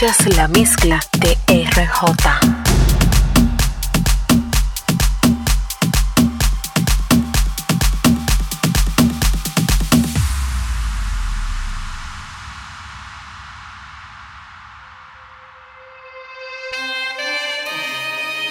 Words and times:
Escuchas 0.00 0.36
la 0.36 0.46
mezcla 0.46 1.00
de 1.18 1.36
RJ. 1.48 1.88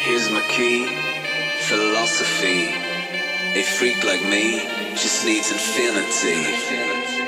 Here's 0.01 0.29
my 0.29 0.41
key, 0.49 0.85
philosophy. 1.69 2.67
A 3.55 3.63
freak 3.63 4.03
like 4.03 4.21
me 4.23 4.59
just 4.97 5.25
needs 5.25 5.49
infinity. 5.49 7.26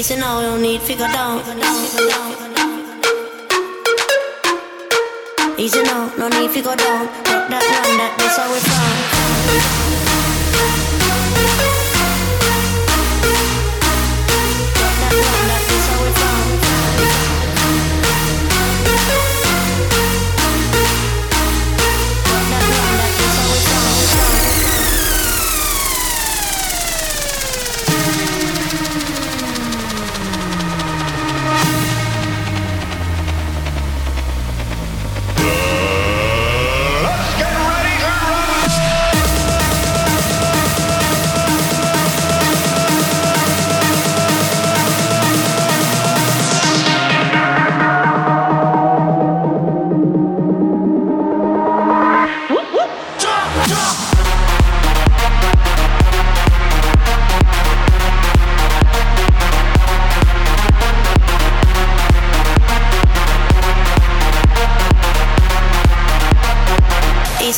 Easy 0.00 0.16
now, 0.16 0.40
don't 0.40 0.62
need 0.62 0.80
figure 0.80 1.06
down. 1.08 1.40
Easy 5.58 5.82
now, 5.82 6.10
no 6.16 6.26
need 6.30 6.50
figure 6.50 6.74
down. 6.74 7.04
Rock 7.04 7.50
that 7.50 7.60
down, 7.68 7.98
that 7.98 8.14
that's 8.16 8.38
how 8.38 8.50
we 8.50 8.60
found. 8.60 9.89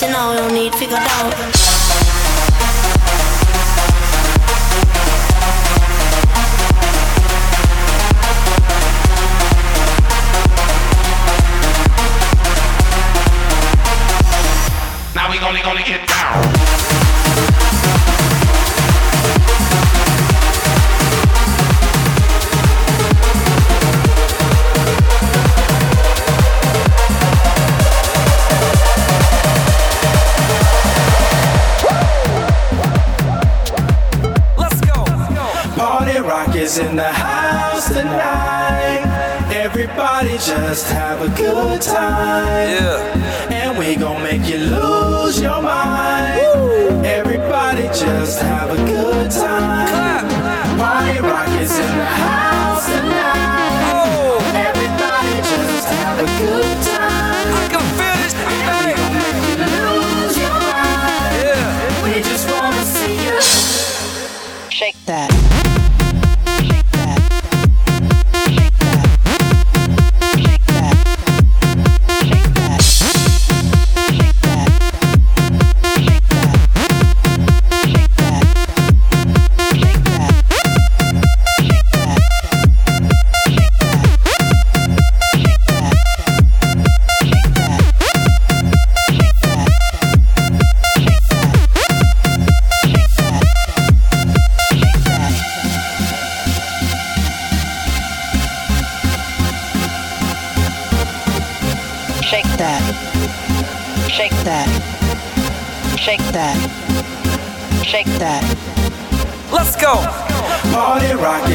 now, 0.00 0.32
you 0.32 0.54
need 0.54 0.74
figured 0.76 0.98
out. 0.98 1.36
Now 15.14 15.30
we 15.30 15.38
gonna 15.38 15.62
gonna 15.62 15.82
get 15.84 16.08
down. 16.08 17.01
boys 36.72 36.78
in 36.78 36.96
the 36.96 37.12
house 37.12 37.88
tonight. 37.88 39.02
Everybody 39.52 40.32
just 40.32 40.90
have 40.90 41.20
a 41.20 41.28
good 41.36 41.80
time. 41.82 42.68
Yeah. 42.68 43.50
And 43.50 43.78
we 43.78 43.96
gon' 43.96 44.22
make 44.22 44.46
you 44.48 44.58
lose. 44.58 45.01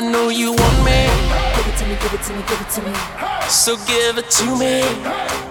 I 0.00 0.02
know 0.02 0.30
you 0.30 0.52
want 0.52 0.78
me. 0.82 1.04
Give 1.56 1.66
it 1.68 1.76
to 1.76 1.84
me, 1.84 1.94
give 2.00 2.14
it 2.14 2.22
to 2.22 2.32
me, 2.32 2.42
give 2.48 2.58
it 2.58 2.70
to 2.70 2.80
me. 2.80 2.94
So 3.50 3.76
give 3.84 4.16
it 4.16 4.30
to 4.30 4.46
me. 4.56 4.80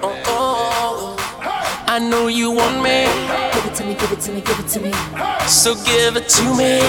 Oh, 0.02 0.24
oh, 0.26 1.16
oh. 1.16 1.84
I 1.86 2.00
know 2.00 2.26
you 2.26 2.50
want 2.50 2.82
me. 2.82 3.06
Give 3.54 3.66
it 3.68 3.76
to 3.76 3.86
me, 3.86 3.94
give 3.94 4.12
it 4.12 4.20
to 4.22 4.32
me, 4.32 4.42
give 4.42 4.60
it 4.60 4.68
to 4.70 4.80
me. 4.82 4.92
So 5.48 5.76
give 5.86 6.18
it 6.18 6.28
to 6.30 6.44
me. 6.58 6.80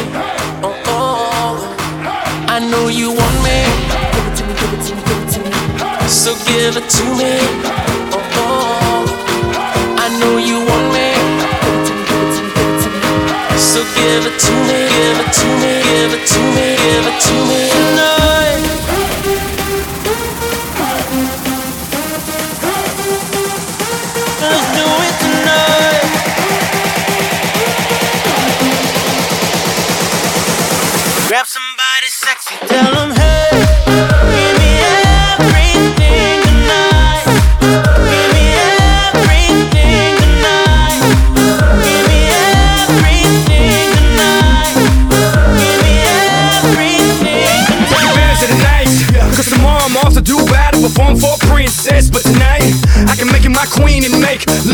Oh, 0.65 0.73
oh, 0.87 0.89
oh. 0.89 2.47
I 2.49 2.61
know 2.61 2.89
you 2.89 3.09
want 3.13 3.37
me. 3.45 3.61
Give 4.17 4.25
it 4.25 4.37
to 4.39 4.45
me, 4.47 4.55
give 4.57 4.73
it 4.73 4.83
to 4.87 4.95
me, 4.97 5.03
give 5.05 5.21
it 5.21 5.31
to 5.35 5.41
me. 5.45 6.09
So 6.09 6.33
give 6.47 6.79
it 6.79 6.89
to 6.89 7.05
me. 7.21 8.10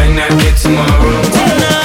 when 0.00 0.16
not 0.16 0.30
get 0.40 0.56
tomorrow. 0.56 1.22
Tonight. 1.22 1.79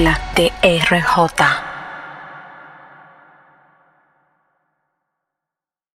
mezcla 0.00 0.18
de 0.34 0.52
RJ. 0.62 1.59